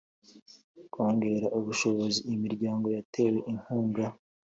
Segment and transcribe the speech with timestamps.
[0.93, 4.05] Kongera ubushobozi imiryango yatewe inkunga